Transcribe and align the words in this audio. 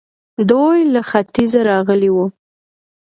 دوی 0.49 0.77
له 0.93 1.01
ختيځه 1.09 1.59
راغلي 1.69 2.09
وو 2.15 2.25